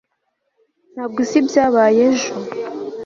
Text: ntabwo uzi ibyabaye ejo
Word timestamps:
ntabwo 0.93 1.17
uzi 1.23 1.35
ibyabaye 1.41 1.99
ejo 2.11 2.33